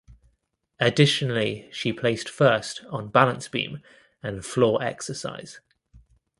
Additionally 0.79 1.69
she 1.71 1.93
placed 1.93 2.27
first 2.27 2.81
on 2.89 3.09
balance 3.09 3.47
beam 3.47 3.83
and 4.23 4.43
floor 4.43 4.81
exercise. 4.81 5.59